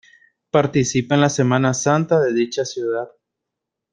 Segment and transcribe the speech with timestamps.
[0.49, 3.07] Participa en la Semana Santa de dicha ciudad.